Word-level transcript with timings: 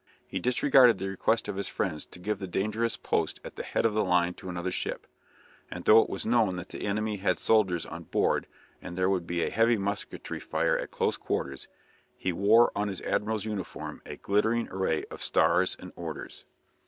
He 0.25 0.39
disregarded 0.39 0.97
the 0.97 1.07
request 1.07 1.47
of 1.47 1.57
his 1.57 1.67
friends 1.67 2.07
to 2.07 2.17
give 2.17 2.39
the 2.39 2.47
dangerous 2.47 2.97
post 2.97 3.39
at 3.43 3.55
the 3.55 3.61
head 3.61 3.85
of 3.85 3.93
the 3.93 4.03
line 4.03 4.33
to 4.33 4.49
another 4.49 4.71
ship, 4.71 5.05
and 5.69 5.85
though 5.85 6.01
it 6.01 6.09
was 6.09 6.25
known 6.25 6.55
that 6.55 6.69
the 6.69 6.87
enemy 6.87 7.17
had 7.17 7.37
soldiers 7.37 7.85
on 7.85 8.05
board, 8.05 8.47
and 8.81 8.97
there 8.97 9.11
would 9.11 9.27
be 9.27 9.43
a 9.43 9.51
heavy 9.51 9.77
musketry 9.77 10.39
fire 10.39 10.75
at 10.75 10.89
close 10.89 11.17
quarters, 11.17 11.67
he 12.17 12.33
wore 12.33 12.71
on 12.75 12.87
his 12.87 13.01
admiral's 13.01 13.45
uniform 13.45 14.01
a 14.03 14.15
glittering 14.15 14.67
array 14.69 15.03
of 15.11 15.21
stars 15.21 15.77
and 15.79 15.91
orders. 15.95 16.45